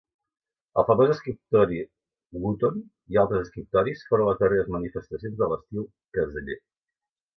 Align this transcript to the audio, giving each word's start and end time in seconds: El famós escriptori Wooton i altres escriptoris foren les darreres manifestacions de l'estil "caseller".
El 0.81 0.85
famós 0.85 1.11
escriptori 1.15 1.81
Wooton 2.45 2.81
i 3.15 3.19
altres 3.25 3.45
escriptoris 3.49 4.01
foren 4.09 4.31
les 4.31 4.41
darreres 4.41 4.73
manifestacions 4.77 5.39
de 5.43 5.51
l'estil 5.53 5.87
"caseller". 6.19 6.59